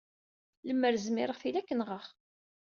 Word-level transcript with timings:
Lemmer 0.67 0.93
zmireɣ, 1.05 1.37
tili 1.41 1.59
ad 1.59 1.65
k-nɣeɣ. 1.67 2.03